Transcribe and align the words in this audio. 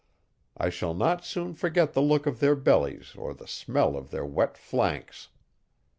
I 0.57 0.71
shall 0.71 0.95
not 0.95 1.23
soon 1.23 1.53
forget 1.53 1.93
the 1.93 2.01
look 2.01 2.25
of 2.25 2.39
their 2.39 2.55
bellies 2.55 3.13
or 3.15 3.35
the 3.35 3.45
smell 3.47 3.95
of 3.95 4.09
their 4.09 4.25
wet 4.25 4.57
flanks. 4.57 5.27